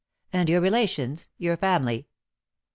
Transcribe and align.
"And 0.33 0.49
your 0.49 0.61
relations? 0.61 1.27
your 1.37 1.57
family?" 1.57 2.07